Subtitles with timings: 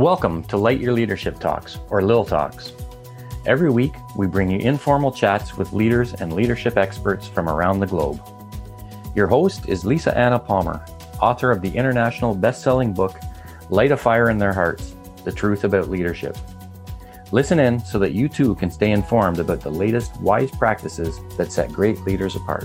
[0.00, 2.72] Welcome to Light Your Leadership Talks, or Lil Talks.
[3.44, 7.86] Every week, we bring you informal chats with leaders and leadership experts from around the
[7.86, 8.18] globe.
[9.14, 10.82] Your host is Lisa Anna Palmer,
[11.20, 13.20] author of the international best selling book,
[13.68, 16.34] Light a Fire in Their Hearts The Truth About Leadership.
[17.30, 21.52] Listen in so that you too can stay informed about the latest wise practices that
[21.52, 22.64] set great leaders apart.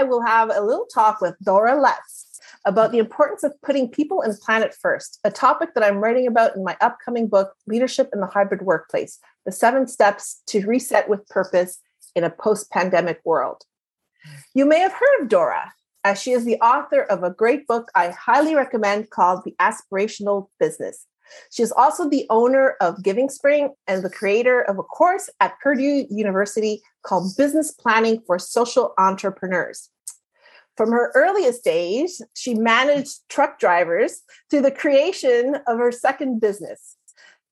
[0.00, 4.22] I will have a little talk with Dora Letts about the importance of putting people
[4.22, 8.20] and planet first, a topic that I'm writing about in my upcoming book, Leadership in
[8.20, 11.80] the Hybrid Workplace The Seven Steps to Reset with Purpose
[12.14, 13.64] in a Post Pandemic World.
[14.54, 15.70] You may have heard of Dora,
[16.02, 20.48] as she is the author of a great book I highly recommend called The Aspirational
[20.58, 21.04] Business
[21.50, 25.58] she is also the owner of Giving Spring and the creator of a course at
[25.60, 29.90] Purdue University called Business Planning for Social Entrepreneurs.
[30.76, 36.96] From her earliest days, she managed truck drivers to the creation of her second business.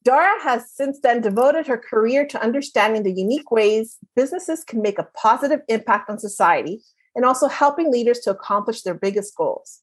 [0.04, 4.98] Dara has since then devoted her career to understanding the unique ways businesses can make
[4.98, 6.80] a positive impact on society
[7.14, 9.82] and also helping leaders to accomplish their biggest goals.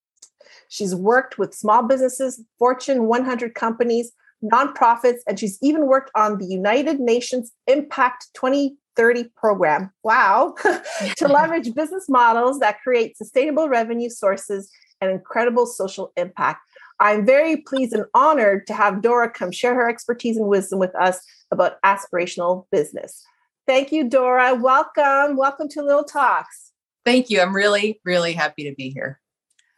[0.70, 4.12] She's worked with small businesses, Fortune 100 companies,
[4.44, 9.92] nonprofits, and she's even worked on the United Nations Impact 2030 program.
[10.04, 10.56] Wow,
[11.18, 16.62] to leverage business models that create sustainable revenue sources and incredible social impact.
[17.00, 20.96] I'm very pleased and honored to have Dora come share her expertise and wisdom with
[20.96, 21.20] us
[21.52, 23.24] about aspirational business.
[23.68, 24.56] Thank you, Dora.
[24.56, 25.36] Welcome.
[25.36, 26.72] Welcome to Little Talks.
[27.04, 27.42] Thank you.
[27.42, 29.20] I'm really, really happy to be here.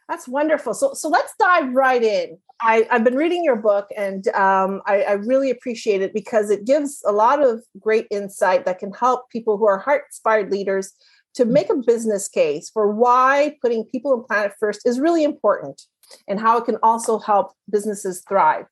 [0.08, 0.72] That's wonderful.
[0.74, 2.38] So, so let's dive right in.
[2.60, 6.64] I, have been reading your book and um, I, I, really appreciate it because it
[6.64, 10.92] gives a lot of great insight that can help people who are heart inspired leaders
[11.34, 11.50] to mm.
[11.50, 15.82] make a business case for why putting people and planet first is really important
[16.26, 18.64] and how it can also help businesses thrive.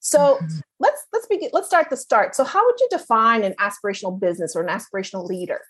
[0.00, 0.58] So mm-hmm.
[0.78, 1.50] let's let's begin.
[1.52, 2.34] Let's start the start.
[2.34, 5.60] So, how would you define an aspirational business or an aspirational leader?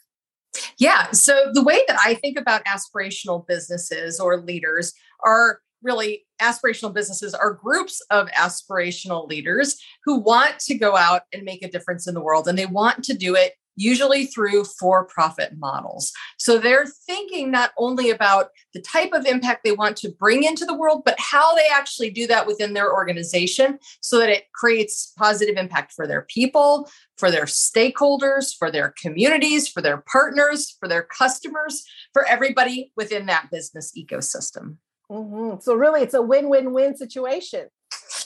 [0.79, 1.11] Yeah.
[1.11, 4.93] So the way that I think about aspirational businesses or leaders
[5.25, 11.43] are really aspirational businesses are groups of aspirational leaders who want to go out and
[11.43, 15.05] make a difference in the world and they want to do it usually through for
[15.05, 16.13] profit models.
[16.37, 20.65] So they're thinking not only about the type of impact they want to bring into
[20.65, 25.13] the world, but how they actually do that within their organization so that it creates
[25.17, 30.89] positive impact for their people, for their stakeholders, for their communities, for their partners, for
[30.89, 34.77] their customers, for everybody within that business ecosystem.
[35.11, 35.61] Mm-hmm.
[35.61, 37.69] So really it's a win-win-win situation.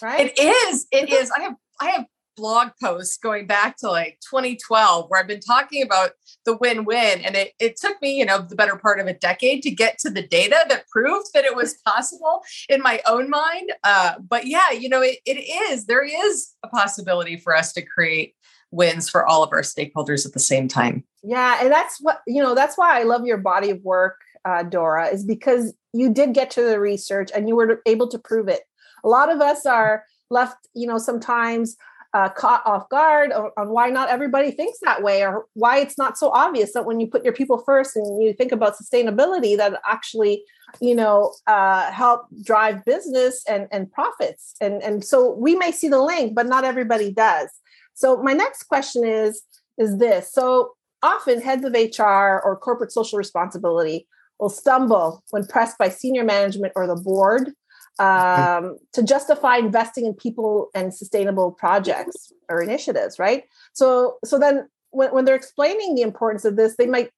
[0.00, 0.32] Right?
[0.36, 0.86] It is.
[0.90, 1.30] It is.
[1.30, 2.06] I have I have
[2.36, 6.12] blog posts going back to like 2012 where I've been talking about
[6.44, 9.62] the win-win and it, it took me, you know, the better part of a decade
[9.62, 13.72] to get to the data that proved that it was possible in my own mind.
[13.84, 17.82] Uh, but yeah, you know, it, it is, there is a possibility for us to
[17.82, 18.34] create
[18.70, 21.04] wins for all of our stakeholders at the same time.
[21.22, 21.58] Yeah.
[21.60, 25.08] And that's what, you know, that's why I love your body of work, uh, Dora,
[25.08, 28.62] is because you did get to the research and you were able to prove it.
[29.04, 31.76] A lot of us are left, you know, sometimes
[32.14, 36.18] uh, caught off guard on, why not everybody thinks that way or why it's not
[36.18, 39.80] so obvious that when you put your people first and you think about sustainability that
[39.86, 40.44] actually
[40.80, 44.54] you know uh, help drive business and, and profits.
[44.60, 47.48] And, and so we may see the link but not everybody does.
[47.94, 49.42] So my next question is
[49.78, 50.32] is this.
[50.32, 54.06] So often heads of hr or corporate social responsibility
[54.38, 57.52] will stumble when pressed by senior management or the board
[57.98, 63.44] um, to justify investing in people and sustainable projects or initiatives, right?
[63.72, 67.10] So, so then when, when they're explaining the importance of this, they might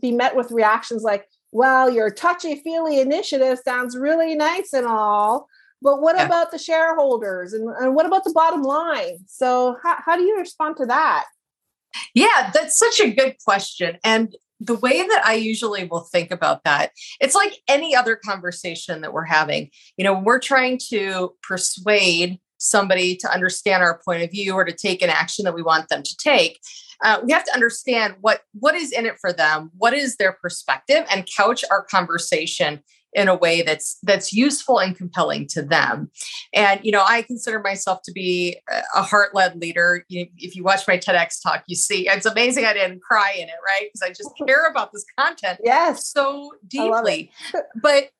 [0.00, 5.48] be met with reactions like, well, your touchy feely initiative sounds really nice and all,
[5.80, 6.26] but what yeah.
[6.26, 9.18] about the shareholders and, and what about the bottom line?
[9.26, 11.24] So, how, how do you respond to that?
[12.14, 13.98] Yeah, that's such a good question.
[14.04, 19.00] And the way that I usually will think about that, it's like any other conversation
[19.02, 19.70] that we're having.
[19.96, 24.72] You know, we're trying to persuade somebody to understand our point of view or to
[24.72, 26.58] take an action that we want them to take.
[27.04, 30.32] Uh, we have to understand what what is in it for them, what is their
[30.32, 32.82] perspective, and couch our conversation
[33.14, 36.10] in a way that's that's useful and compelling to them
[36.52, 38.58] and you know i consider myself to be
[38.94, 42.72] a heart-led leader you, if you watch my tedx talk you see it's amazing i
[42.72, 47.30] didn't cry in it right because i just care about this content yes so deeply
[47.82, 48.10] but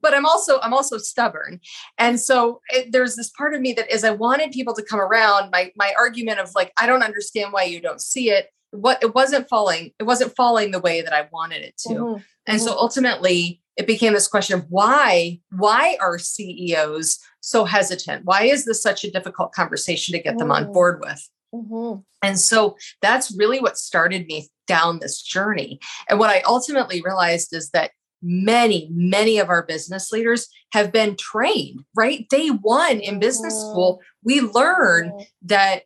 [0.00, 1.60] but I'm also I'm also stubborn,
[1.98, 5.00] and so it, there's this part of me that is I wanted people to come
[5.00, 5.50] around.
[5.50, 8.48] My my argument of like I don't understand why you don't see it.
[8.70, 12.22] What it wasn't falling, it wasn't falling the way that I wanted it to, mm-hmm.
[12.46, 12.66] and mm-hmm.
[12.66, 18.24] so ultimately it became this question of why why are CEOs so hesitant?
[18.24, 20.38] Why is this such a difficult conversation to get mm-hmm.
[20.38, 20.72] them on mm.
[20.72, 21.28] board with?
[21.54, 22.00] Mm-hmm.
[22.22, 25.78] And so that's really what started me down this journey.
[26.08, 27.92] And what I ultimately realized is that
[28.22, 32.28] many, many of our business leaders have been trained, right?
[32.28, 35.12] Day one in business school, we learn
[35.42, 35.82] that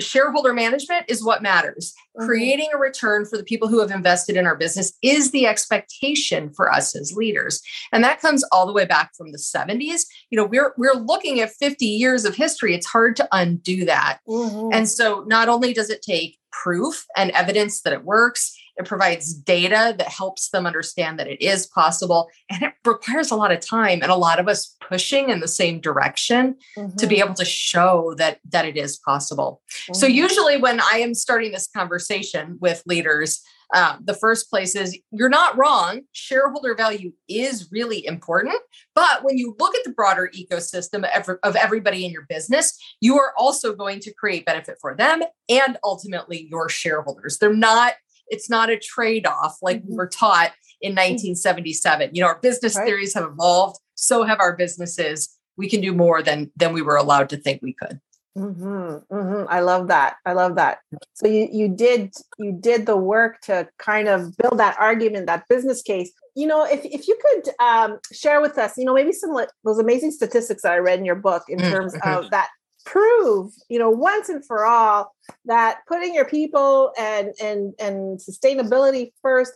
[0.00, 1.94] shareholder management is what matters.
[2.16, 2.26] Mm-hmm.
[2.26, 6.52] Creating a return for the people who have invested in our business is the expectation
[6.52, 7.62] for us as leaders.
[7.92, 10.02] And that comes all the way back from the 70s.
[10.30, 12.74] You know, we're we're looking at 50 years of history.
[12.74, 14.18] It's hard to undo that.
[14.28, 14.72] Mm-hmm.
[14.72, 19.32] And so not only does it take proof and evidence that it works, it provides
[19.34, 22.28] data that helps them understand that it is possible.
[22.50, 25.48] And it requires a lot of time and a lot of us pushing in the
[25.48, 26.96] same direction mm-hmm.
[26.96, 27.24] to be mm-hmm.
[27.26, 29.62] able to show that, that it is possible.
[29.70, 29.94] Mm-hmm.
[29.94, 34.98] So, usually, when I am starting this conversation with leaders, uh, the first place is
[35.12, 36.00] you're not wrong.
[36.12, 38.56] Shareholder value is really important.
[38.94, 41.08] But when you look at the broader ecosystem
[41.42, 45.78] of everybody in your business, you are also going to create benefit for them and
[45.84, 47.38] ultimately your shareholders.
[47.38, 47.94] They're not
[48.30, 49.90] it's not a trade-off like mm-hmm.
[49.90, 52.14] we were taught in 1977 mm-hmm.
[52.14, 52.86] you know our business right.
[52.86, 56.96] theories have evolved so have our businesses we can do more than than we were
[56.96, 58.00] allowed to think we could
[58.36, 59.44] mm-hmm, mm-hmm.
[59.48, 60.78] i love that i love that
[61.14, 65.44] so you you did you did the work to kind of build that argument that
[65.48, 69.12] business case you know if, if you could um, share with us you know maybe
[69.12, 72.24] some those amazing statistics that i read in your book in mm, terms mm-hmm.
[72.24, 72.48] of that
[72.84, 79.12] prove you know once and for all that putting your people and and and sustainability
[79.22, 79.52] first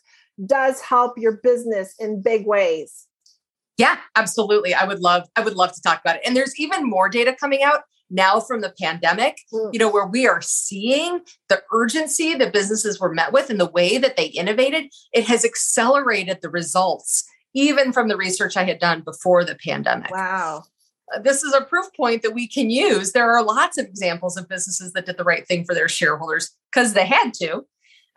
[0.47, 3.07] does help your business in big ways.
[3.79, 4.75] Yeah absolutely.
[4.75, 6.23] I would love i would love to talk about it.
[6.25, 9.71] And there's even more data coming out now from the pandemic mm.
[9.73, 13.71] you know where we are seeing the urgency that businesses were met with and the
[13.71, 14.87] way that they innovated.
[15.13, 17.25] It has accelerated the results
[17.57, 20.11] even from the research i had done before the pandemic.
[20.11, 20.65] Wow
[21.23, 23.13] this is a proof point that we can use.
[23.13, 26.51] There are lots of examples of businesses that did the right thing for their shareholders
[26.73, 27.67] because they had to.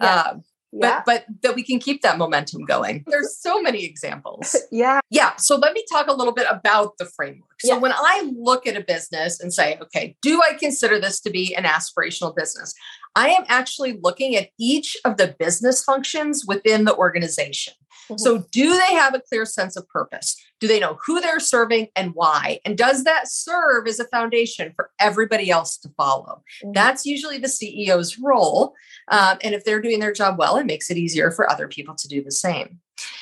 [0.01, 0.21] Yeah.
[0.21, 0.43] Um,
[0.73, 3.03] but but that we can keep that momentum going.
[3.07, 4.55] There's so many examples.
[4.71, 4.99] yeah.
[5.09, 5.35] Yeah.
[5.37, 7.61] So let me talk a little bit about the framework.
[7.61, 7.79] So yeah.
[7.79, 11.55] when I look at a business and say, okay, do I consider this to be
[11.55, 12.73] an aspirational business?
[13.15, 17.73] I am actually looking at each of the business functions within the organization.
[18.09, 18.17] Mm-hmm.
[18.17, 20.35] So, do they have a clear sense of purpose?
[20.59, 22.59] Do they know who they're serving and why?
[22.65, 26.43] And does that serve as a foundation for everybody else to follow?
[26.63, 26.71] Mm-hmm.
[26.73, 28.73] That's usually the CEO's role.
[29.09, 31.95] Um, and if they're doing their job well, it makes it easier for other people
[31.95, 32.79] to do the same.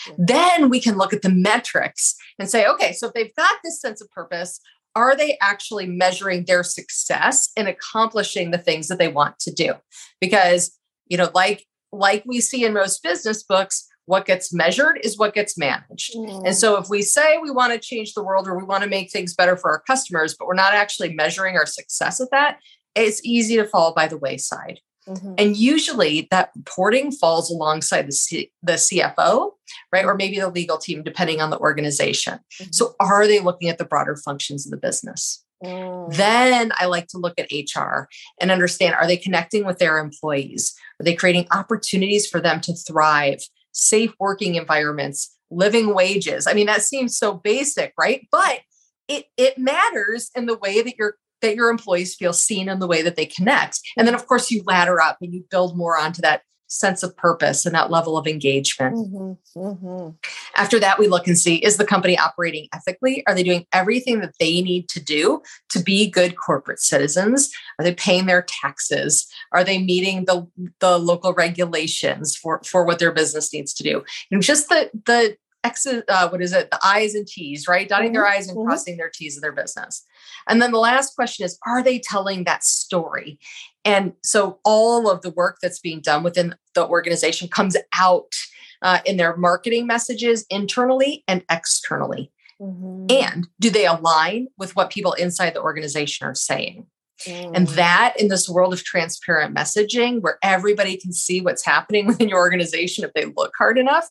[0.08, 0.26] Mm-hmm.
[0.26, 3.82] Then we can look at the metrics and say, okay, so if they've got this
[3.82, 4.60] sense of purpose,
[4.96, 9.74] are they actually measuring their success in accomplishing the things that they want to do?
[10.22, 10.78] Because,
[11.08, 15.34] you know, like like we see in most business books, what gets measured is what
[15.34, 16.16] gets managed.
[16.16, 16.44] Mm.
[16.46, 18.90] And so if we say we want to change the world or we want to
[18.90, 22.60] make things better for our customers, but we're not actually measuring our success at that,
[22.96, 24.80] it's easy to fall by the wayside.
[25.08, 25.34] Mm-hmm.
[25.38, 29.52] And usually that reporting falls alongside the, C- the CFO,
[29.92, 30.06] right?
[30.06, 32.40] Or maybe the legal team, depending on the organization.
[32.60, 32.72] Mm-hmm.
[32.72, 35.44] So are they looking at the broader functions of the business?
[35.64, 36.14] Mm.
[36.16, 38.08] Then I like to look at HR
[38.42, 40.76] and understand are they connecting with their employees?
[41.00, 43.42] Are they creating opportunities for them to thrive?
[43.76, 46.48] Safe working environments, living wages.
[46.48, 48.28] I mean, that seems so basic, right?
[48.32, 48.62] But
[49.08, 52.88] it it matters in the way that your that your employees feel seen and the
[52.88, 53.80] way that they connect.
[53.98, 56.42] And then of course you ladder up and you build more onto that
[56.76, 58.96] sense of purpose and that level of engagement.
[58.96, 60.10] Mm-hmm, mm-hmm.
[60.56, 63.26] After that, we look and see is the company operating ethically?
[63.28, 67.52] Are they doing everything that they need to do to be good corporate citizens?
[67.80, 69.28] Are they paying their taxes?
[69.52, 70.48] Are they meeting the,
[70.80, 74.04] the local regulations for, for what their business needs to do?
[74.32, 76.70] And just the, the X's, uh, what is it?
[76.70, 77.90] The I's and T's, right?
[77.90, 78.14] Dotting mm-hmm.
[78.14, 78.68] their I's and mm-hmm.
[78.68, 80.04] crossing their T's of their business.
[80.48, 83.40] And then the last question is Are they telling that story?
[83.86, 88.34] And so all of the work that's being done within the organization comes out
[88.82, 92.32] uh, in their marketing messages internally and externally.
[92.60, 93.06] Mm-hmm.
[93.10, 96.88] And do they align with what people inside the organization are saying?
[97.24, 97.52] Mm.
[97.56, 102.30] And that in this world of transparent messaging, where everybody can see what's happening within
[102.30, 104.10] your organization if they look hard enough,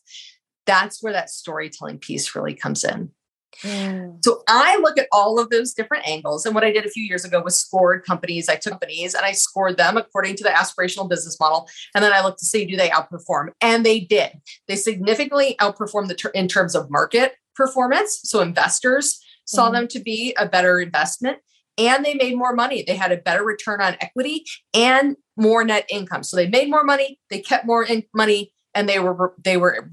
[0.65, 3.11] that's where that storytelling piece really comes in.
[3.63, 4.23] Mm.
[4.23, 6.45] So I look at all of those different angles.
[6.45, 8.49] And what I did a few years ago was scored companies.
[8.49, 11.67] I took companies and I scored them according to the aspirational business model.
[11.93, 13.49] And then I looked to see do they outperform?
[13.61, 14.31] And they did.
[14.67, 18.19] They significantly outperformed the ter- in terms of market performance.
[18.23, 19.73] So investors saw Mhm.
[19.73, 21.37] them to be a better investment
[21.77, 22.83] and they made more money.
[22.85, 26.23] They had a better return on equity and more net income.
[26.23, 29.89] So they made more money, they kept more in- money, and they were they were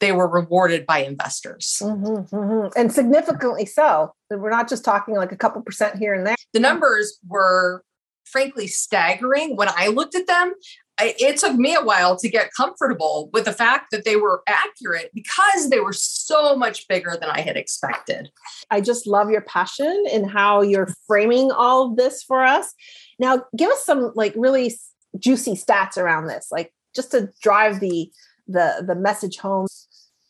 [0.00, 1.78] they were rewarded by investors.
[1.80, 2.72] Mhm, mhm.
[2.74, 4.14] And significantly so.
[4.30, 6.36] We're not just talking like a couple percent here and there.
[6.52, 7.84] The numbers were
[8.24, 10.54] frankly staggering when I looked at them.
[10.98, 14.42] I, it took me a while to get comfortable with the fact that they were
[14.46, 18.30] accurate because they were so much bigger than I had expected.
[18.70, 22.74] I just love your passion and how you're framing all of this for us.
[23.18, 24.74] Now, give us some like really
[25.18, 28.10] juicy stats around this, like just to drive the
[28.46, 29.66] the the message home.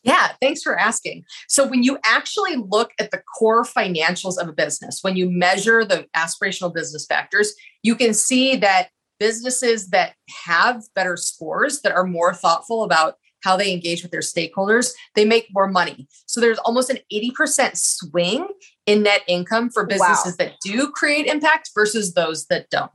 [0.03, 1.25] Yeah, thanks for asking.
[1.49, 5.85] So, when you actually look at the core financials of a business, when you measure
[5.85, 8.89] the aspirational business factors, you can see that
[9.19, 10.15] businesses that
[10.47, 15.25] have better scores, that are more thoughtful about how they engage with their stakeholders, they
[15.25, 16.09] make more money.
[16.27, 18.49] So, there's almost an 80% swing
[18.87, 22.91] in net income for businesses that do create impact versus those that don't.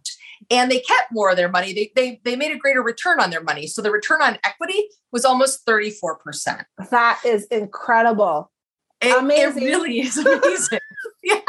[0.49, 1.73] And they kept more of their money.
[1.73, 3.67] They, they, they made a greater return on their money.
[3.67, 6.63] So, the return on equity was almost 34%.
[6.89, 8.51] That is incredible.
[9.01, 9.63] It, Amazing.
[9.63, 10.79] it really is amazing.
[11.23, 11.39] yeah.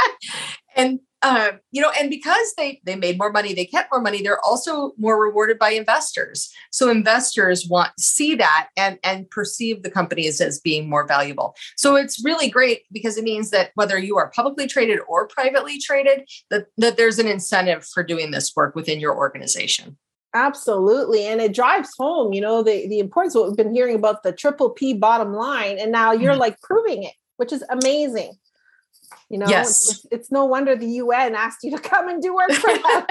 [0.76, 4.22] And uh, you know, and because they they made more money, they kept more money,
[4.22, 6.52] they're also more rewarded by investors.
[6.70, 11.56] So investors want see that and and perceive the companies as being more valuable.
[11.76, 15.80] So it's really great because it means that whether you are publicly traded or privately
[15.80, 19.96] traded, that, that there's an incentive for doing this work within your organization.
[20.34, 21.26] Absolutely.
[21.26, 24.22] And it drives home, you know, the, the importance of what we've been hearing about
[24.22, 25.78] the triple P bottom line.
[25.78, 26.40] And now you're Mhm.
[26.40, 28.34] like proving it, which is amazing.
[29.28, 29.90] You know, Yes.
[29.90, 32.82] it's, it's no wonder the UN asked you to come and do work for them.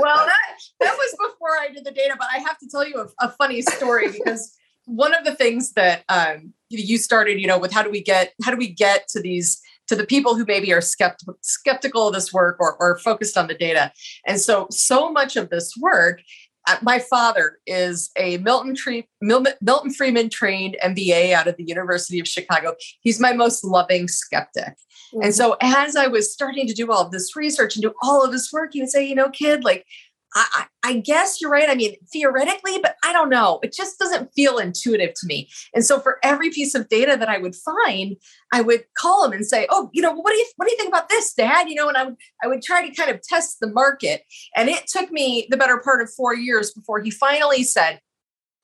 [0.00, 2.96] well, that that was before I did the data, but I have to tell you
[2.96, 7.58] a, a funny story because one of the things that um, you started, you know,
[7.58, 10.44] with how do we get how do we get to these to the people who
[10.46, 13.92] maybe are skept- skeptical of this work or, or focused on the data,
[14.26, 16.20] and so so much of this work.
[16.66, 22.20] Uh, My father is a Milton, Tree, Milton Friedman trained MBA out of the University
[22.20, 22.74] of Chicago.
[23.00, 24.74] He's my most loving skeptic.
[25.22, 28.24] And so as I was starting to do all of this research and do all
[28.24, 29.84] of this work, he would say, you know, kid, like,
[30.34, 31.68] I, I guess you're right.
[31.68, 33.58] I mean, theoretically, but I don't know.
[33.62, 35.48] It just doesn't feel intuitive to me.
[35.74, 38.16] And so for every piece of data that I would find,
[38.52, 40.78] I would call him and say, oh, you know, what do you what do you
[40.78, 41.68] think about this, Dad?
[41.68, 44.22] You know, and I would I would try to kind of test the market.
[44.54, 48.00] And it took me the better part of four years before he finally said,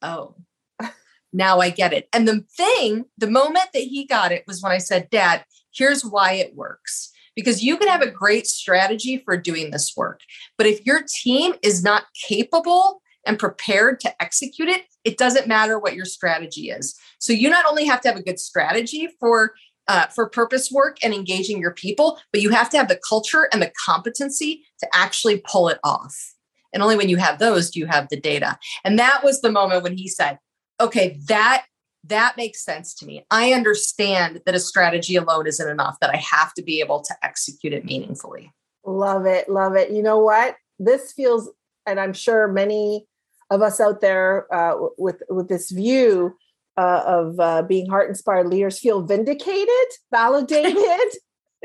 [0.02, 0.36] oh,
[1.32, 2.08] now I get it.
[2.12, 5.44] And the thing, the moment that he got it was when I said, Dad,
[5.74, 7.12] here's why it works.
[7.36, 10.20] Because you can have a great strategy for doing this work.
[10.58, 15.78] But if your team is not capable and prepared to execute it, it doesn't matter
[15.78, 16.98] what your strategy is.
[17.18, 19.54] So you not only have to have a good strategy for
[19.88, 23.48] uh, for purpose work and engaging your people, but you have to have the culture
[23.52, 26.34] and the competency to actually pull it off.
[26.74, 28.58] And only when you have those do you have the data.
[28.84, 30.38] And that was the moment when he said,
[30.80, 31.66] "Okay, that
[32.08, 33.24] that makes sense to me.
[33.30, 35.96] I understand that a strategy alone isn't enough.
[36.00, 38.52] That I have to be able to execute it meaningfully."
[38.84, 39.48] Love it.
[39.48, 39.90] Love it.
[39.90, 40.56] You know what?
[40.78, 41.50] This feels,
[41.86, 43.06] and I'm sure many
[43.50, 46.36] of us out there uh, with with this view
[46.76, 49.68] uh, of uh, being heart inspired leaders feel vindicated,
[50.10, 51.10] validated.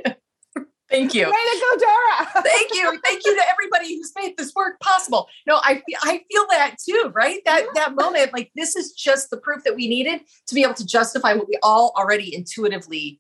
[0.92, 1.26] Thank you.
[1.26, 2.44] Way to go, Dora!
[2.44, 3.00] Thank you.
[3.04, 5.28] Thank you to everybody who's made this work possible.
[5.48, 7.40] No, I I feel that too, right?
[7.46, 10.74] That that moment, like this is just the proof that we needed to be able
[10.76, 13.20] to justify what we all already intuitively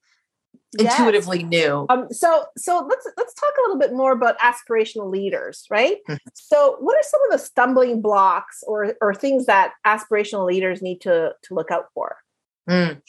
[0.79, 0.97] Yes.
[0.97, 1.85] intuitively knew.
[1.89, 5.97] Um, so so let's let's talk a little bit more about aspirational leaders, right?
[6.09, 6.17] Mhm.
[6.33, 10.99] so what are some of the stumbling blocks or or things that aspirational leaders need
[11.01, 12.17] to to look out for?
[12.69, 13.01] Mm.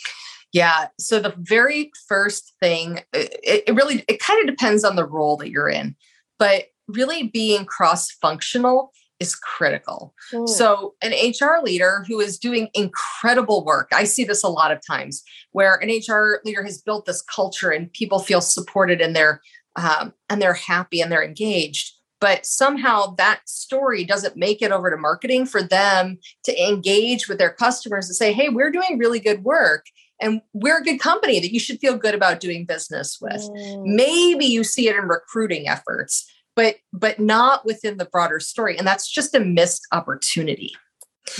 [0.52, 0.88] Yeah.
[0.99, 5.37] So the very first thing, it, it really it kind of depends on the role
[5.38, 5.97] that you're in,
[6.38, 8.92] but really being cross-functional
[9.23, 10.12] is critical.
[10.32, 10.49] Mm.
[10.49, 14.80] So, an HR leader who is doing incredible work, I see this a lot of
[14.85, 19.40] times where an HR leader has built this culture and people feel supported and they're
[19.76, 21.92] um, and they're happy and they're engaged.
[22.21, 27.38] But somehow that story doesn't make it over to marketing for them to engage with
[27.38, 29.87] their customers and say, "Hey, we're doing really good work."
[30.22, 33.42] And we're a good company that you should feel good about doing business with.
[33.42, 33.82] Mm.
[33.96, 38.86] Maybe you see it in recruiting efforts, but but not within the broader story and
[38.86, 40.72] that's just a missed opportunity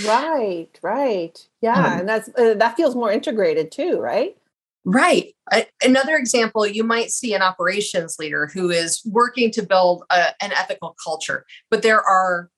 [0.05, 1.37] Right, right.
[1.61, 4.35] Yeah, Um, and that's uh, that feels more integrated too, right?
[4.85, 10.03] right A- another example you might see an operations leader who is working to build
[10.09, 12.49] a, an ethical culture but there are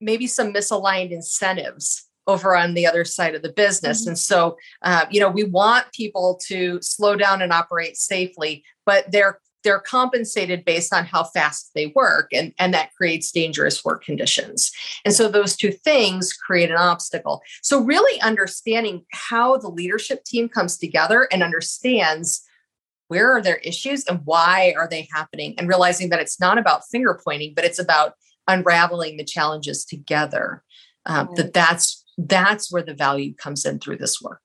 [0.00, 4.02] maybe some misaligned incentives over on the other side of the business.
[4.02, 4.10] Mm-hmm.
[4.10, 9.10] And so, uh, you know, we want people to slow down and operate safely, but
[9.10, 14.04] they're they're compensated based on how fast they work and, and that creates dangerous work
[14.04, 14.72] conditions
[15.04, 20.48] and so those two things create an obstacle so really understanding how the leadership team
[20.48, 22.42] comes together and understands
[23.08, 26.82] where are their issues and why are they happening and realizing that it's not about
[26.90, 28.14] finger pointing but it's about
[28.48, 30.62] unraveling the challenges together
[31.06, 34.42] um, that that's that's where the value comes in through this work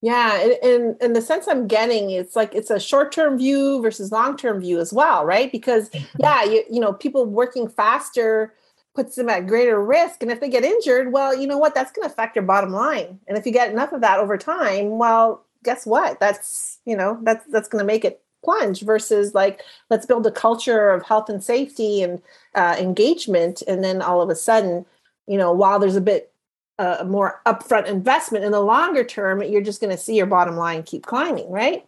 [0.00, 4.12] yeah and, and, and the sense i'm getting it's like it's a short-term view versus
[4.12, 6.16] long-term view as well right because mm-hmm.
[6.18, 8.54] yeah you, you know people working faster
[8.94, 11.90] puts them at greater risk and if they get injured well you know what that's
[11.90, 14.98] going to affect your bottom line and if you get enough of that over time
[14.98, 16.20] well guess what?
[16.20, 20.30] That's, you know, that's that's going to make it plunge versus like let's build a
[20.30, 22.20] culture of health and safety and
[22.54, 24.84] uh, engagement and then all of a sudden
[25.26, 26.30] you know while there's a bit
[26.78, 30.56] uh, more upfront investment in the longer term you're just going to see your bottom
[30.56, 31.86] line keep climbing right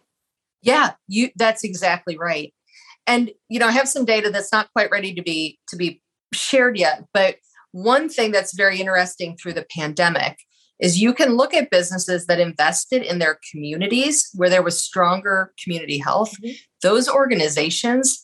[0.61, 2.53] yeah you that's exactly right
[3.05, 6.01] and you know i have some data that's not quite ready to be to be
[6.33, 7.35] shared yet but
[7.71, 10.37] one thing that's very interesting through the pandemic
[10.79, 15.53] is you can look at businesses that invested in their communities where there was stronger
[15.63, 16.33] community health.
[16.41, 16.53] Mm-hmm.
[16.83, 18.23] Those organizations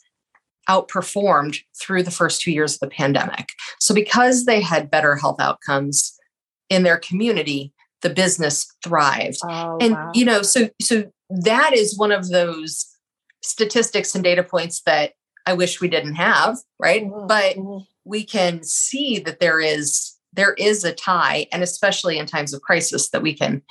[0.70, 3.50] outperformed through the first two years of the pandemic.
[3.80, 6.18] So, because they had better health outcomes
[6.70, 9.40] in their community, the business thrived.
[9.44, 10.12] Oh, and wow.
[10.14, 12.86] you know, so so that is one of those
[13.42, 15.14] statistics and data points that
[15.46, 17.04] I wish we didn't have, right?
[17.04, 17.28] Mm-hmm.
[17.28, 17.84] But mm-hmm.
[18.06, 22.62] we can see that there is there is a tie, and especially in times of
[22.62, 23.62] crisis, that we can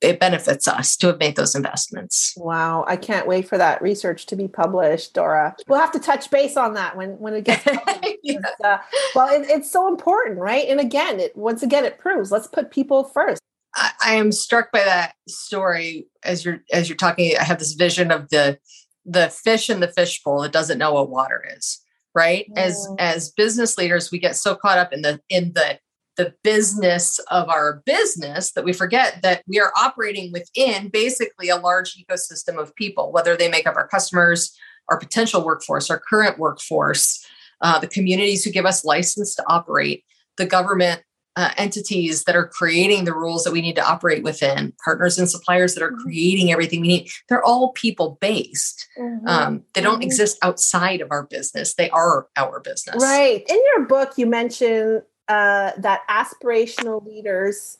[0.00, 2.34] it benefits us to have made those investments.
[2.36, 5.56] Wow, I can't wait for that research to be published, Dora.
[5.66, 7.66] We'll have to touch base on that when when it gets.
[8.22, 8.38] yeah.
[8.62, 8.78] uh,
[9.14, 10.66] well, it, it's so important, right?
[10.68, 13.40] And again, it once again it proves let's put people first.
[13.74, 17.32] I, I am struck by that story as you're as you're talking.
[17.38, 18.58] I have this vision of the
[19.06, 21.80] the fish in the fishbowl that doesn't know what water is
[22.14, 22.58] right mm.
[22.58, 25.78] as as business leaders we get so caught up in the in the
[26.16, 31.56] the business of our business that we forget that we are operating within basically a
[31.56, 34.56] large ecosystem of people, whether they make up our customers,
[34.88, 37.24] our potential workforce, our current workforce,
[37.60, 40.04] uh, the communities who give us license to operate,
[40.36, 41.02] the government
[41.36, 45.28] uh, entities that are creating the rules that we need to operate within, partners and
[45.28, 46.02] suppliers that are mm-hmm.
[46.02, 47.08] creating everything we need.
[47.28, 48.86] They're all people based.
[48.96, 49.26] Mm-hmm.
[49.26, 50.02] Um, they don't mm-hmm.
[50.02, 51.74] exist outside of our business.
[51.74, 53.02] They are our business.
[53.02, 53.42] Right.
[53.48, 57.78] In your book, you mentioned uh, that aspirational leaders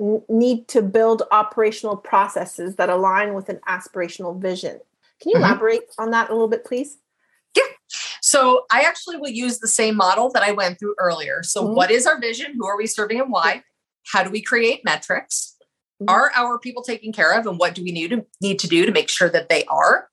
[0.00, 4.80] n- need to build operational processes that align with an aspirational vision.
[5.20, 5.44] Can you mm-hmm.
[5.44, 6.98] elaborate on that a little bit, please?
[7.56, 7.62] Yeah.
[8.20, 11.42] So I actually will use the same model that I went through earlier.
[11.42, 11.74] So, mm-hmm.
[11.74, 12.54] what is our vision?
[12.56, 13.62] Who are we serving and why?
[14.12, 15.56] How do we create metrics?
[16.02, 16.10] Mm-hmm.
[16.10, 17.46] Are our people taken care of?
[17.46, 20.08] And what do we need to, need to do to make sure that they are?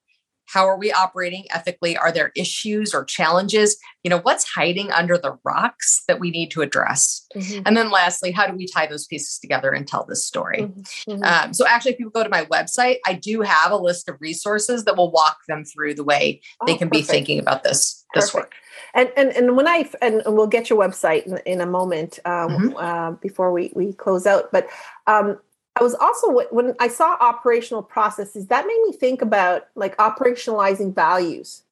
[0.51, 1.97] How are we operating ethically?
[1.97, 3.77] Are there issues or challenges?
[4.03, 7.25] You know, what's hiding under the rocks that we need to address?
[7.35, 7.61] Mm-hmm.
[7.65, 10.63] And then lastly, how do we tie those pieces together and tell this story?
[10.63, 11.11] Mm-hmm.
[11.11, 11.23] mm-hmm.
[11.23, 14.17] Um, so, actually, if people go to my website, I do have a list of
[14.19, 17.07] resources that will walk them through the way oh, they can perfect.
[17.07, 18.53] be thinking about this this work.
[18.93, 22.49] And, and and when I and we'll get your website in, in a moment um,
[22.49, 22.77] mm-hmm.
[22.77, 24.67] uh, before we we close out, but
[25.07, 25.39] um,
[25.79, 30.93] I was also when I saw operational processes, that made me think about like operationalizing
[30.93, 31.63] values.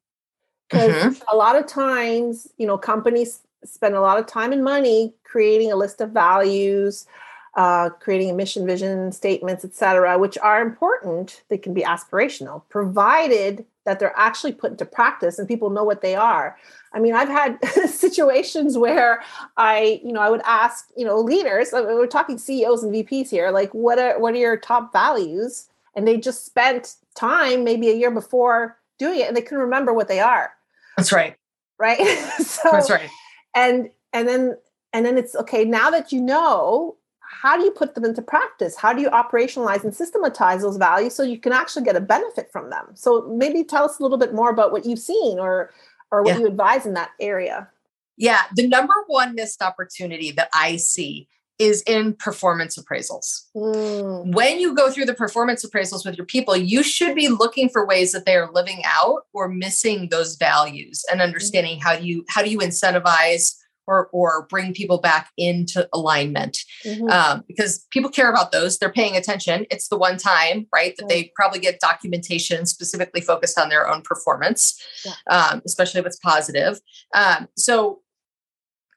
[0.70, 1.24] Because mm-hmm.
[1.32, 5.72] a lot of times, you know, companies spend a lot of time and money creating
[5.72, 7.08] a list of values,
[7.56, 11.44] uh, creating a mission, vision statements, etc., which are important.
[11.50, 16.02] They can be aspirational, provided that they're actually put into practice and people know what
[16.02, 16.58] they are.
[16.94, 19.24] I mean, I've had situations where
[19.58, 23.52] I, you know, I would ask, you know, leaders, we're talking CEOs and VPs here,
[23.52, 25.68] like what are what are your top values?
[25.96, 29.94] And they just spent time, maybe a year before doing it, and they couldn't remember
[29.94, 30.54] what they are.
[30.98, 31.36] That's right.
[31.78, 31.98] Right.
[32.40, 33.10] so that's right.
[33.56, 34.58] And and then
[34.94, 36.96] and then it's okay, now that you know,
[37.30, 38.76] how do you put them into practice?
[38.76, 42.52] How do you operationalize and systematize those values so you can actually get a benefit
[42.52, 42.88] from them?
[42.96, 45.72] So maybe tell us a little bit more about what you've seen or
[46.12, 46.40] or what yeah.
[46.40, 47.70] you advise in that area.
[48.18, 51.28] Yeah, the number one missed opportunity that I see
[51.60, 53.44] is in performance appraisals.
[53.56, 54.34] Mm.
[54.34, 57.86] When you go through the performance appraisals with your people, you should be looking for
[57.86, 61.84] ways that they are living out or missing those values and understanding mm.
[61.84, 63.56] how you how do you incentivize
[63.90, 67.10] or or bring people back into alignment mm-hmm.
[67.10, 71.10] um, because people care about those they're paying attention it's the one time right that
[71.10, 75.14] they probably get documentation specifically focused on their own performance yeah.
[75.30, 76.80] um, especially if it's positive
[77.16, 78.02] um, so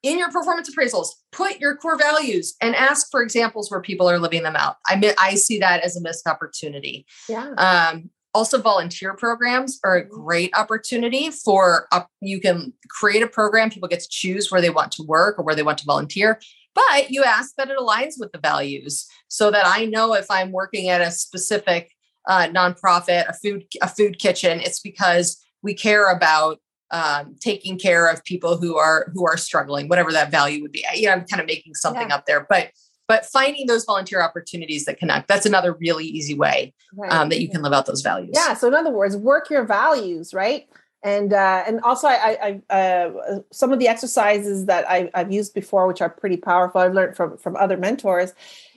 [0.02, 4.18] in your performance appraisals, put your core values and ask for examples where people are
[4.18, 4.76] living them out.
[4.87, 7.07] I mean, I see that as a missed opportunity.
[7.28, 7.55] Yeah.
[8.35, 10.23] Also, volunteer programs are a mm-hmm.
[10.23, 13.71] great opportunity for uh, you can create a program.
[13.71, 16.40] People get to choose where they want to work or where they want to volunteer,
[16.75, 20.53] but you ask that it aligns with the values so that I know if I'm
[20.53, 21.90] working at a specific
[22.29, 26.59] uh, nonprofit, a food a food kitchen, it's because we care about
[26.90, 30.85] um, taking care of people who are who are struggling, whatever that value would be.
[30.95, 32.14] You know, I'm kind of making something yeah.
[32.14, 32.71] up there, but
[33.12, 37.12] but finding those volunteer opportunities that connect that's another really easy way right.
[37.12, 39.64] um, that you can live out those values yeah so in other words work your
[39.64, 40.66] values right
[41.03, 45.53] and uh, and also I, I uh, some of the exercises that I, I've used
[45.53, 48.33] before, which are pretty powerful, I've learned from from other mentors,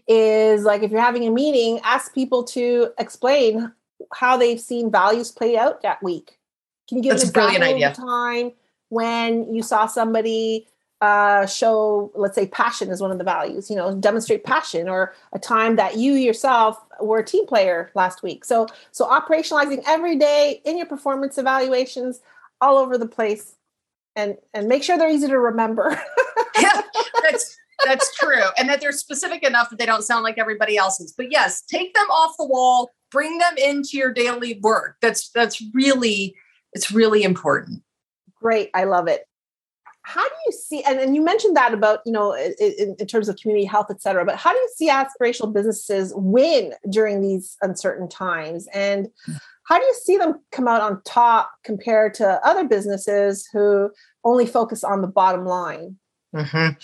[0.08, 3.72] is like if you're having a meeting, ask people to explain
[4.14, 6.40] how they've seen values play out that week.
[6.88, 8.52] Can you give That's an example of time
[8.90, 10.68] when you saw somebody
[11.02, 15.14] uh, show, let's say, passion is one of the values, you know, demonstrate passion, or
[15.34, 18.46] a time that you yourself were a team player last week.
[18.46, 22.22] So, so operationalizing every day in your performance evaluations
[22.62, 23.56] all over the place,
[24.16, 26.02] and and make sure they're easy to remember.
[26.62, 26.82] yeah,
[27.24, 31.12] that's that's true, and that they're specific enough that they don't sound like everybody else's.
[31.12, 34.96] But yes, take them off the wall, bring them into your daily work.
[35.02, 36.36] That's that's really
[36.72, 37.84] it's really important.
[38.42, 39.28] Great, I love it
[40.06, 43.28] how do you see and, and you mentioned that about you know in, in, terms
[43.28, 47.58] of community health et cetera but how do you see aspirational businesses win during these
[47.64, 49.08] uncertain times and
[49.64, 53.90] how do you see them come out on top compared to other businesses who
[54.24, 55.98] only focus on the bottom line
[56.36, 56.78] mm-hmm.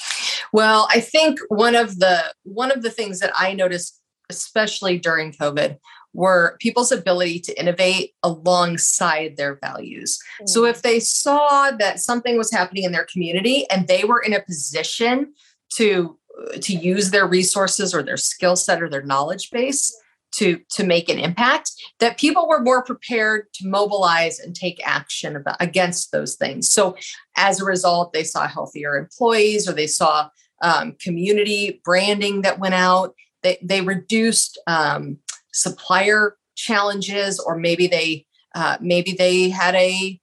[0.51, 4.00] well i think one of the one of the things that i noticed
[4.31, 5.77] especially during covid
[6.13, 10.19] were people's ability to innovate alongside their values.
[10.41, 10.49] Mm.
[10.49, 14.33] So if they saw that something was happening in their community and they were in
[14.33, 15.33] a position
[15.75, 16.17] to
[16.61, 19.95] to use their resources or their skill set or their knowledge base
[20.31, 25.35] to to make an impact that people were more prepared to mobilize and take action
[25.35, 26.95] about, against those things so
[27.35, 30.29] as a result they saw healthier employees or they saw
[30.63, 33.13] um, community branding that went out
[33.43, 35.17] they, they reduced um,
[35.53, 40.19] supplier challenges or maybe they uh, maybe they had a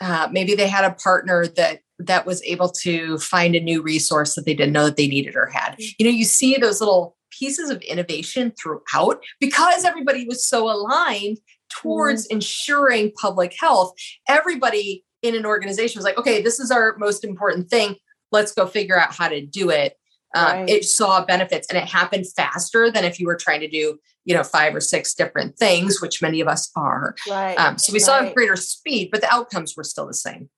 [0.00, 4.34] uh, maybe they had a partner that that was able to find a new resource
[4.34, 5.94] that they didn't know that they needed or had mm.
[5.98, 11.38] you know you see those little pieces of innovation throughout because everybody was so aligned
[11.68, 12.32] towards mm.
[12.32, 13.92] ensuring public health
[14.28, 17.96] everybody in an organization was like okay this is our most important thing
[18.32, 19.96] let's go figure out how to do it
[20.34, 20.68] um, right.
[20.68, 24.34] it saw benefits and it happened faster than if you were trying to do you
[24.34, 27.54] know five or six different things which many of us are right.
[27.54, 28.04] Um, so we right.
[28.04, 30.48] saw greater speed but the outcomes were still the same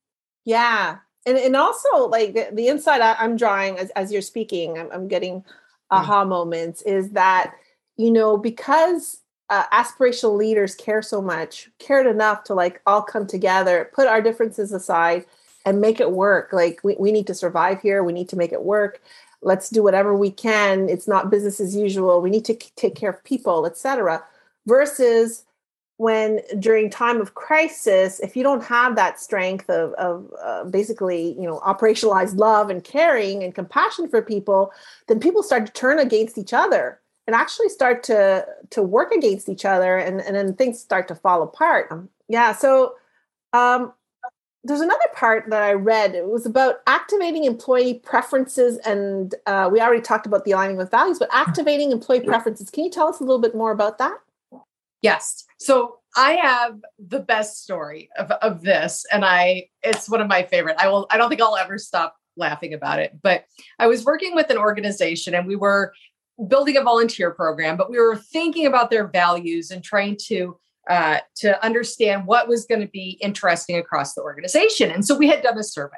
[0.44, 4.78] yeah and, and also like the, the insight I, am drawing as, as you're speaking
[4.78, 5.44] I'm, I'm getting mm.
[5.90, 6.28] aha mm.
[6.28, 7.54] moments is that
[7.96, 13.26] you know because uh, aspirational leaders care so much cared enough to like all come
[13.26, 15.26] together put our differences aside
[15.64, 18.52] and make it work like we, we need to survive here we need to make
[18.52, 19.00] it work
[19.42, 20.88] let's do whatever we can.
[20.88, 22.20] It's not business as usual.
[22.20, 24.22] We need to take care of people etc
[24.66, 25.44] versus
[25.98, 31.32] when during time of crisis if you don't have that strength of, of uh, basically
[31.38, 34.72] you know operationalized love and caring and compassion for people
[35.06, 39.48] then people start to turn against each other and actually start to to work against
[39.48, 41.86] each other and, and then things start to fall apart.
[41.90, 42.94] Um, yeah so
[43.52, 43.92] um,
[44.64, 46.14] there's another part that I read.
[46.14, 50.90] It was about activating employee preferences, and uh, we already talked about the aligning with
[50.90, 52.70] values, but activating employee preferences.
[52.70, 54.18] Can you tell us a little bit more about that?
[55.00, 55.44] Yes.
[55.58, 60.44] So I have the best story of, of this, and I it's one of my
[60.44, 60.76] favorite.
[60.78, 61.06] I will.
[61.10, 63.18] I don't think I'll ever stop laughing about it.
[63.20, 63.44] But
[63.80, 65.92] I was working with an organization, and we were
[66.46, 70.56] building a volunteer program, but we were thinking about their values and trying to
[70.88, 74.90] uh, to understand what was going to be interesting across the organization.
[74.90, 75.96] And so we had done a survey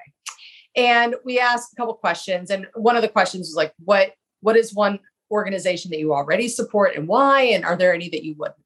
[0.76, 2.50] and we asked a couple questions.
[2.50, 4.98] And one of the questions was like, what, what is one
[5.30, 7.42] organization that you already support and why?
[7.42, 8.58] And are there any that you wouldn't?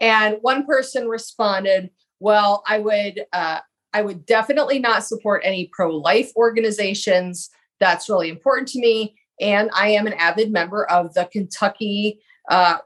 [0.00, 3.60] And one person responded, well, I would, uh,
[3.92, 7.50] I would definitely not support any pro-life organizations.
[7.80, 9.16] That's really important to me.
[9.40, 12.78] And I am an avid member of the Kentucky uh,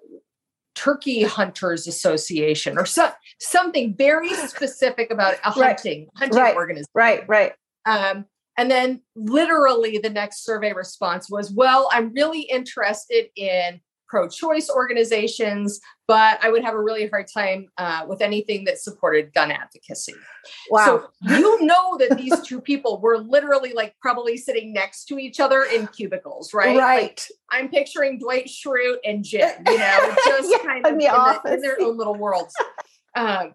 [0.75, 6.09] Turkey Hunters Association or so, something very specific about a hunting right.
[6.17, 6.57] hunting right.
[6.57, 6.91] organization.
[6.95, 7.53] Right, right.
[7.87, 14.69] Um, and then literally the next survey response was, well, I'm really interested in pro-choice
[14.69, 15.81] organizations,
[16.11, 20.15] but I would have a really hard time uh, with anything that supported gun advocacy.
[20.69, 20.85] Wow.
[20.85, 25.39] So you know that these two people were literally like probably sitting next to each
[25.39, 26.77] other in cubicles, right?
[26.77, 27.03] Right.
[27.03, 31.41] Like, I'm picturing Dwight Schrute and Jim, you know, just Yeah, kind of in the-
[31.55, 32.57] in their own little worlds.
[33.15, 33.55] Um,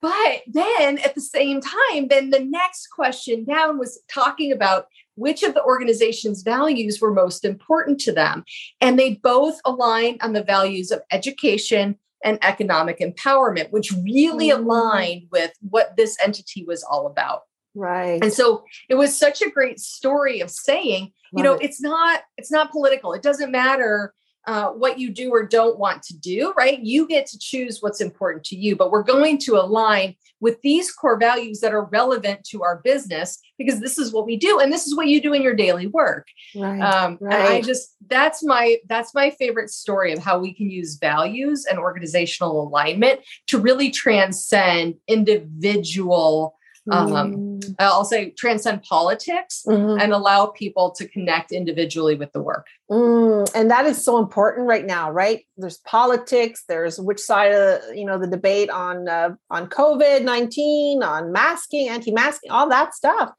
[0.00, 4.86] but then at the same time, then the next question down was talking about
[5.16, 8.44] which of the organization's values were most important to them.
[8.80, 14.58] And they both aligned on the values of education and economic empowerment, which really Mm.
[14.58, 17.42] aligned with what this entity was all about.
[17.74, 18.22] Right.
[18.22, 21.62] And so it was such a great story of saying, you know, it.
[21.62, 23.12] it's not it's not political.
[23.12, 24.12] It doesn't matter
[24.46, 26.80] uh, what you do or don't want to do, right?
[26.80, 30.90] You get to choose what's important to you, but we're going to align with these
[30.90, 34.72] core values that are relevant to our business because this is what we do and
[34.72, 36.26] this is what you do in your daily work.
[36.56, 36.80] right.
[36.80, 40.96] Um, And I just that's my that's my favorite story of how we can use
[40.96, 46.56] values and organizational alignment to really transcend individual.
[46.90, 47.74] Um, Mm.
[47.78, 50.00] I'll say transcend politics Mhm.
[50.00, 52.66] and allow people to connect individually with the work.
[52.90, 55.44] Mm, and that is so important right now, right?
[55.56, 56.64] There's politics.
[56.68, 61.88] There's which side of you know the debate on uh, on COVID nineteen, on masking,
[61.88, 63.32] anti masking, all that stuff.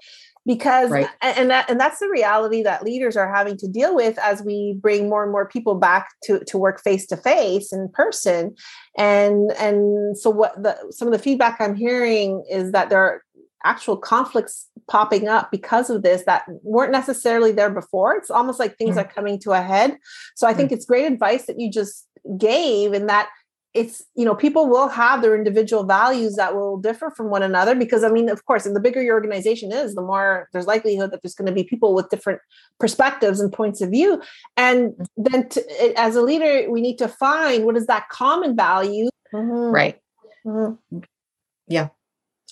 [0.43, 1.07] Because Right.
[1.21, 4.41] and and, that, and that's the reality that leaders are having to deal with as
[4.41, 8.55] we bring more and more people back to to work face to face in person.
[8.97, 13.23] And and so what the some of the feedback I'm hearing is that there are
[13.63, 18.15] actual conflicts popping up because of this that weren't necessarily there before.
[18.15, 19.01] It's almost like things Mm.
[19.01, 19.97] are coming to a head.
[20.35, 23.29] So I think it's great advice that you just gave and that
[23.73, 27.73] it's you know people will have their individual values that will differ from one another
[27.73, 31.09] because i mean of course and the bigger your organization is the more there's likelihood
[31.09, 32.41] that there's going to be people with different
[32.81, 34.21] perspectives and points of view
[34.57, 35.63] and then to,
[35.97, 40.01] as a leader we need to find what is that common value Mhm, Right.
[40.45, 40.77] mhm.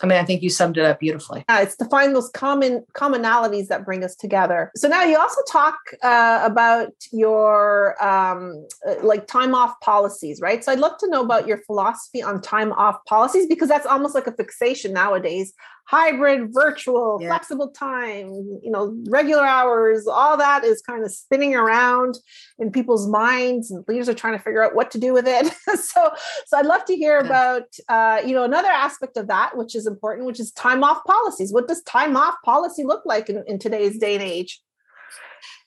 [0.01, 1.43] I mean, I think you summed it up beautifully.
[1.49, 4.71] Yeah, it's to find those common commonalities that bring us together.
[4.75, 10.63] So now you also talk uh, about your um, uh, like time off policies, right?
[10.63, 14.15] So I'd love to know about your philosophy on time off policies because that's almost
[14.15, 15.53] like a fixation nowadays.
[15.89, 17.29] Hybrid, virtual, Yeah.
[17.29, 18.27] flexible time,
[18.61, 22.19] you know, regular hours, all that is kind of spinning around
[22.59, 25.47] in people's minds, and leaders are trying to figure out what to do with it.
[25.79, 26.11] so,
[26.45, 27.25] so I'd love to hear Yeah.
[27.25, 31.03] about, uh, you know, another aspect of that, which is important, which is time off
[31.05, 31.51] policies.
[31.51, 34.61] What does time off policy look like in, in today's day and age?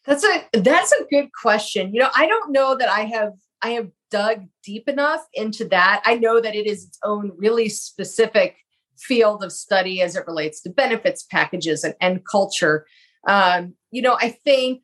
[0.06, 1.92] That's a that's a good question.
[1.92, 6.02] You know, I don't know that I have I have dug deep enough into that.
[6.04, 8.56] I know that it is its own really specific
[9.02, 12.86] field of study as it relates to benefits packages and, and culture.
[13.26, 14.82] Um, you know, I think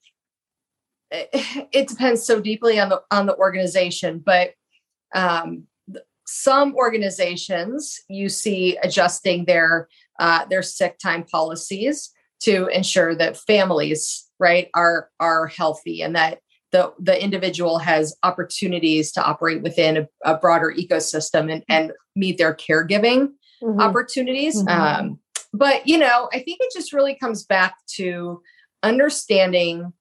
[1.10, 4.52] it, depends so deeply on the on the organization, but
[5.14, 5.64] um,
[6.26, 14.28] some organizations you see adjusting their uh, their sick time policies to ensure that families
[14.38, 16.40] right are are healthy and that
[16.72, 22.36] the the individual has opportunities to operate within a, a broader ecosystem and, and meet
[22.36, 23.30] their caregiving
[23.62, 23.80] Mhm.
[23.80, 24.70] opportunities Mhm.
[24.70, 25.18] um,
[25.52, 28.40] but you know i think it just really comes back to
[28.82, 29.92] understanding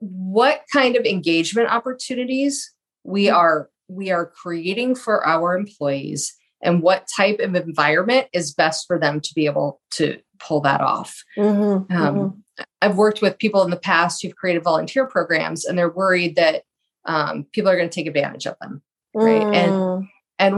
[0.00, 2.72] what kind of engagement opportunities
[3.04, 3.34] we Mhm.
[3.36, 8.98] are we are creating for our employees and what type of environment is best for
[8.98, 11.86] them to be able to pull that off Mhm.
[11.88, 11.96] Mhm.
[11.96, 12.44] um,
[12.80, 16.62] I've worked with people in the past who've created volunteer programs, and they're worried that
[17.06, 18.80] um, people are going to take advantage of them.
[19.14, 19.54] right, Mm.
[19.54, 20.08] And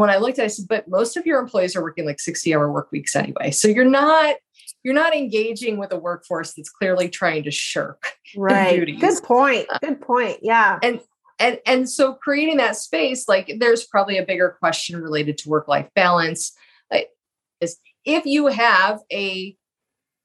[0.01, 2.21] when I looked at, it, I said, "But most of your employees are working like
[2.21, 4.37] sixty-hour work weeks anyway, so you're not
[4.83, 8.77] you're not engaging with a workforce that's clearly trying to shirk." right.
[8.77, 9.01] duties.
[9.01, 9.67] Good point.
[9.83, 10.39] Good point.
[10.43, 10.79] Yeah.
[10.83, 11.01] And
[11.67, 16.53] and so creating that space, like there's probably a bigger question related to work-life balance.
[16.91, 17.11] Like,
[17.61, 19.57] is if you have a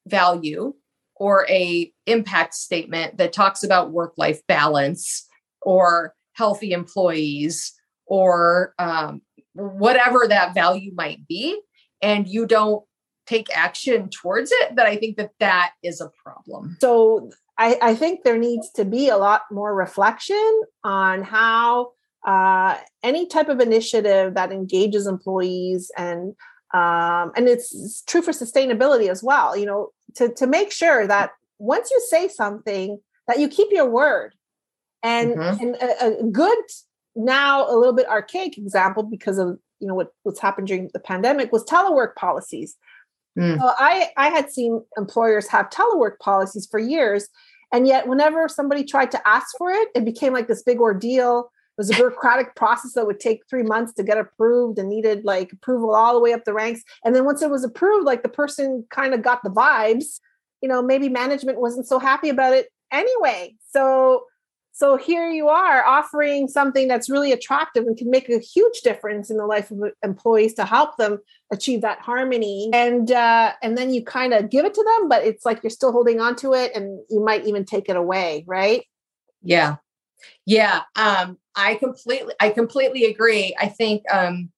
[0.08, 0.74] value
[1.16, 5.28] or a impact statement that talks about work-life balance
[5.62, 7.74] or healthy employees
[8.06, 9.22] or um,
[9.54, 11.60] whatever that value might be
[12.02, 12.84] and you don't
[13.28, 17.96] take action towards it that i think that that is a problem So I, I
[17.96, 21.92] think there needs to be a lot more reflection on how
[22.26, 26.34] uh, any type of initiative that engages employees and
[26.74, 29.56] um, and it's, it's true for sustainability as well.
[29.56, 33.90] You know, to to make sure that once you say something, that you keep your
[33.90, 34.34] word.
[35.04, 35.62] And Mhm.
[35.62, 36.64] and a, a good
[37.16, 41.00] now a little bit archaic example because of you know what what's happened during the
[41.00, 42.78] pandemic was telework policies.
[43.38, 43.60] Mm.
[43.60, 47.28] So I I had seen employers have telework policies for years,
[47.72, 51.52] and yet whenever somebody tried to ask for it, it became like this big ordeal.
[51.78, 55.24] It was a bureaucratic process that would take three months to get approved and needed
[55.26, 56.84] like approval all the way up the ranks.
[57.04, 60.20] And then once it was approved, like the person kind of got the vibes,
[60.62, 63.56] you know, maybe management wasn't so happy about it anyway.
[63.72, 64.26] So
[64.82, 69.30] so here you are offering something that's really attractive and can make a huge difference
[69.30, 71.20] in the life of employees to help them
[71.54, 72.72] achieve that harmony.
[72.74, 75.70] And uh, and then you kind of give it to them, but it's like you're
[75.70, 78.84] still holding on to it, and you might even take it away, right?
[79.44, 79.76] Yeah,
[80.48, 80.82] yeah.
[80.96, 83.56] Um, I completely, I completely agree.
[83.60, 84.50] I think, um,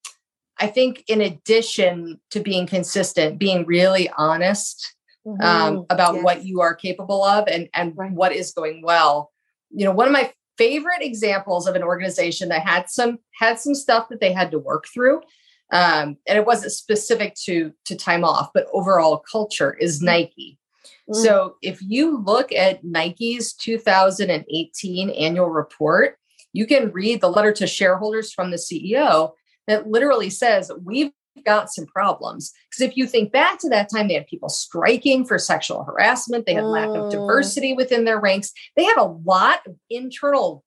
[0.58, 5.46] I think in addition to being consistent, being really honest um, mm-hmm.
[5.46, 6.24] um, about yes.
[6.24, 8.14] what you are capable of and and right.
[8.14, 9.33] what is going well
[9.74, 13.74] you know, one of my favorite examples of an organization that had some had some
[13.74, 15.22] stuff that they had to work through
[15.72, 20.06] um, and it wasn't specific to to time off but overall culture is mm.
[20.06, 20.58] nike
[21.10, 21.16] mm.
[21.16, 26.18] so if you look at nike's 2018 annual report
[26.52, 29.32] you can read the letter to shareholders from the ceo
[29.68, 32.52] that literally says we've got some problems.
[32.70, 36.46] Because if you think back to that time, they had people striking for sexual harassment,
[36.46, 37.12] they had lack of mm.
[37.12, 40.64] diversity within their ranks, they had a lot of internal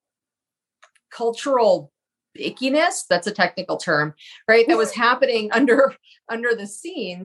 [1.11, 1.91] cultural
[2.37, 4.13] ickiness that's a technical term
[4.47, 5.95] right that was happening under
[6.29, 7.23] under the scene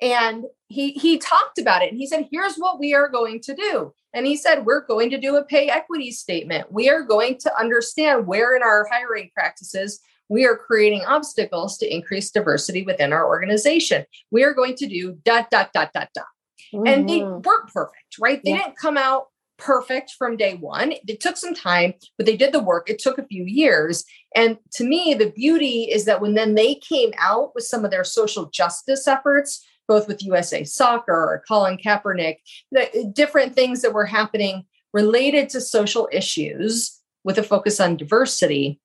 [0.00, 3.54] and he he talked about it and he said here's what we are going to
[3.54, 7.36] do and he said we're going to do a pay equity statement we are going
[7.38, 10.00] to understand where in our hiring practices
[10.34, 14.04] we are creating obstacles to increase diversity within our organization.
[14.32, 16.26] We are going to do dot, dot, dot, dot, dot.
[16.74, 16.86] Mm-hmm.
[16.88, 17.40] And they mm-hmm.
[17.40, 18.40] weren't perfect, right?
[18.44, 18.64] They yeah.
[18.64, 20.94] didn't come out perfect from day one.
[21.06, 22.90] It took some time, but they did the work.
[22.90, 24.04] It took a few years.
[24.34, 27.92] And to me, the beauty is that when then they came out with some of
[27.92, 32.38] their social justice efforts, both with USA Soccer or Colin Kaepernick,
[32.72, 38.80] the different things that were happening related to social issues with a focus on diversity,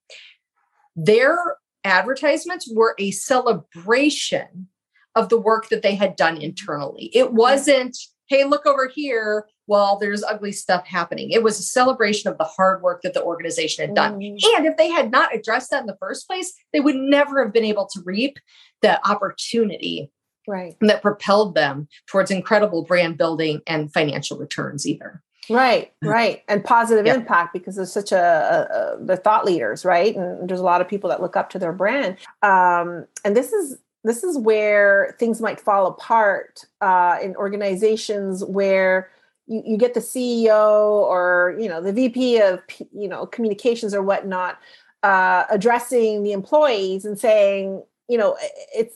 [1.06, 4.68] their advertisements were a celebration
[5.16, 7.10] of the work that they had done internally.
[7.14, 11.32] It wasn't, hey, look over here while there's ugly stuff happening.
[11.32, 14.20] It was a celebration of the hard work that the organization had done.
[14.20, 14.58] Mm-hmm.
[14.58, 17.54] And if they had not addressed that in the first place, they would never have
[17.54, 18.40] been able to reap
[18.82, 20.12] the opportunity
[20.48, 20.76] right.
[20.82, 25.22] that propelled them towards incredible brand building and financial returns either.
[25.50, 27.16] Right, right, and positive yeah.
[27.16, 30.16] impact because there's such a, a, a, they're thought leaders, right?
[30.16, 32.18] And there's a lot of people that look up to their brand.
[32.42, 39.10] Um, and this is this is where things might fall apart uh, in organizations where
[39.48, 42.62] you, you get the CEO or you know the VP of
[42.94, 44.58] you know communications or whatnot
[45.04, 48.38] uh, addressing the employees and saying you know
[48.74, 48.96] it's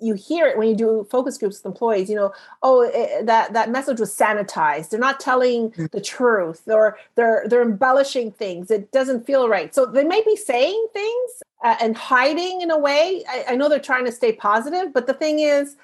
[0.00, 2.32] you hear it when you do focus groups with employees you know
[2.62, 4.90] oh it, eh, that that message was sanitized.
[4.90, 5.90] They're not telling mm.
[5.90, 8.70] the truth or they're they're embellishing things.
[8.70, 9.74] It doesn't feel right.
[9.74, 13.24] So they may be saying things uh, and hiding in a way.
[13.28, 15.76] I, I know they're trying to stay positive but the thing is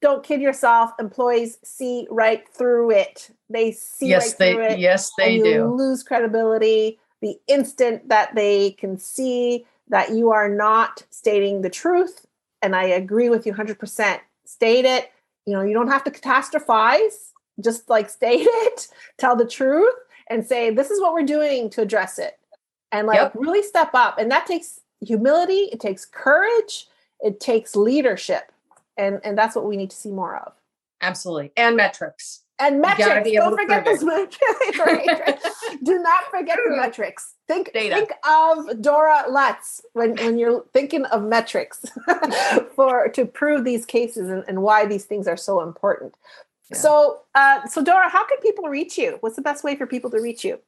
[0.00, 0.90] don't kid yourself.
[0.98, 3.30] Employees see right through it.
[3.50, 5.74] They see yes right they through it yes they do.
[5.74, 12.25] lose credibility the instant that they can see that you are not stating the truth
[12.66, 14.18] and I agree with you 100%.
[14.44, 15.12] State it.
[15.46, 17.30] You know, you don't have to catastrophize.
[17.62, 19.94] Just like state it, tell the truth,
[20.28, 22.38] and say, this is what we're doing to address it.
[22.90, 23.32] And like yep.
[23.36, 24.18] really step up.
[24.18, 26.88] And that takes humility, it takes courage,
[27.20, 28.50] it takes leadership.
[28.98, 30.52] And, and that's what we need to see more of.
[31.00, 31.52] Absolutely.
[31.56, 33.30] And metrics and metrics.
[33.30, 34.78] Don't forget those metrics.
[34.78, 35.38] right,
[35.82, 37.34] Do not forget the metrics.
[37.46, 37.94] Think Data.
[37.94, 41.84] think of Dora Lutz when, when you're thinking of metrics
[42.74, 46.14] for to prove these cases and, and why these things are so important.
[46.70, 46.78] Yeah.
[46.78, 49.18] So uh, so Dora, how can people reach you?
[49.20, 50.58] What's the best way for people to reach you?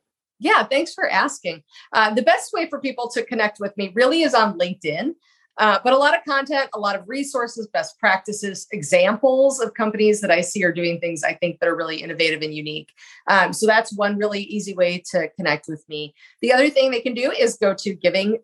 [0.40, 1.64] Yeah, thanks for asking.
[1.92, 5.14] Uh, the best way for people to connect with me really is on LinkedIn.
[5.58, 10.20] Uh, but a lot of content, a lot of resources, best practices, examples of companies
[10.20, 12.92] that I see are doing things I think that are really innovative and unique.
[13.26, 16.14] Um, so that's one really easy way to connect with me.
[16.40, 18.38] The other thing they can do is go to giving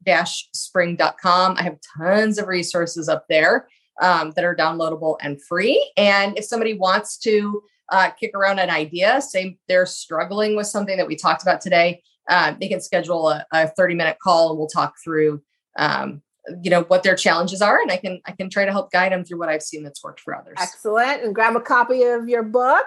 [0.53, 1.57] spring.com.
[1.57, 3.68] I have tons of resources up there
[4.00, 5.92] um, that are downloadable and free.
[5.96, 10.96] And if somebody wants to uh, kick around an idea, say they're struggling with something
[10.96, 14.58] that we talked about today, uh, they can schedule a, a 30 minute call and
[14.58, 15.42] we'll talk through
[15.79, 16.23] um,
[16.62, 19.12] you know what their challenges are and i can i can try to help guide
[19.12, 20.56] them through what i've seen that's worked for others.
[20.58, 21.22] Excellent.
[21.22, 22.86] And grab a copy of your book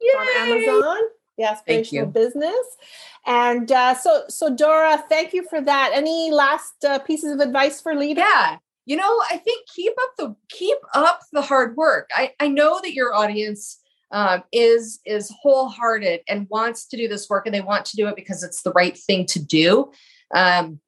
[0.00, 0.10] Yay!
[0.18, 0.98] on amazon.
[1.36, 2.76] The aspirational business.
[3.24, 5.92] And uh, so so dora thank you for that.
[5.94, 8.58] Any last uh, pieces of advice for leaders yeah.
[8.86, 12.10] You know i think keep up the keep up the hard work.
[12.12, 13.78] I i know that your audience
[14.10, 18.08] um, is is wholehearted and wants to do this work and they want to do
[18.08, 19.92] it because it's the right thing to do.
[20.34, 20.80] Um,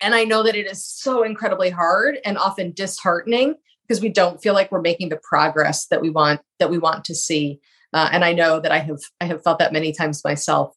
[0.00, 4.42] And I know that it is so incredibly hard and often disheartening because we don't
[4.42, 7.60] feel like we're making the progress that we want that we want to see.
[7.92, 10.74] Uh, and I know that I have I have felt that many times myself.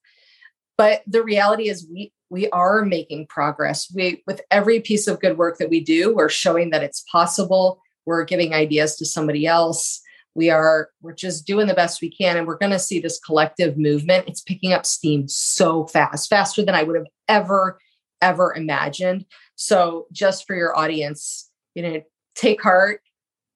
[0.77, 3.91] But the reality is we we are making progress.
[3.93, 7.81] We with every piece of good work that we do, we're showing that it's possible.
[8.05, 10.01] We're giving ideas to somebody else.
[10.35, 13.19] We are we're just doing the best we can and we're going to see this
[13.19, 14.27] collective movement.
[14.27, 17.79] It's picking up steam so fast, faster than I would have ever
[18.21, 19.25] ever imagined.
[19.55, 22.01] So just for your audience, you know,
[22.35, 23.01] take heart,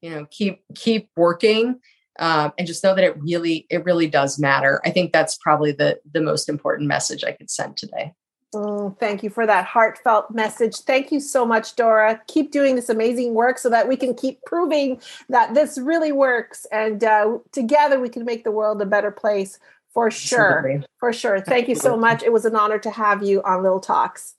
[0.01, 1.79] you know, keep keep working
[2.19, 4.81] um, and just know that it really it really does matter.
[4.85, 8.13] I think that's probably the the most important message I could send today.
[8.55, 10.77] Oh, thank you for that heartfelt message.
[10.81, 12.21] Thank you so much, Dora.
[12.27, 16.67] Keep doing this amazing work so that we can keep proving that this really works.
[16.71, 19.57] And uh, together we can make the world a better place
[19.91, 20.59] for sure.
[20.59, 20.87] Absolutely.
[20.99, 21.39] For sure.
[21.41, 22.21] Thank you so much.
[22.21, 24.35] It was an honor to have you on Little Talks.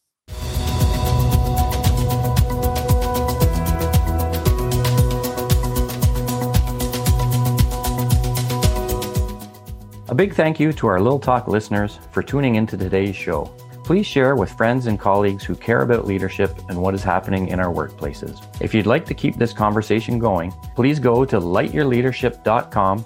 [10.15, 13.47] A big thank you to our Little Talk listeners for tuning into today's show.
[13.83, 17.59] Please share with friends and colleagues who care about leadership and what is happening in
[17.59, 18.41] our workplaces.
[18.61, 23.05] If you'd like to keep this conversation going, please go to lightyourleadership.com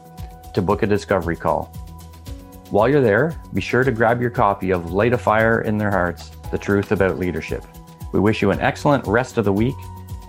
[0.52, 1.72] to book a discovery call.
[2.68, 5.90] While you're there, be sure to grab your copy of Light a Fire in Their
[5.90, 7.64] Hearts The Truth About Leadership.
[8.12, 9.76] We wish you an excellent rest of the week,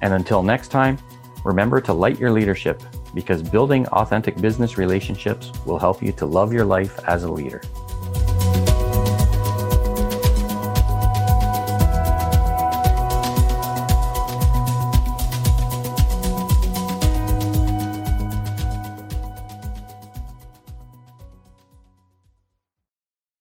[0.02, 0.98] and until next time,
[1.44, 2.82] remember to light your leadership
[3.14, 7.62] because building authentic business relationships will help you to love your life as a leader.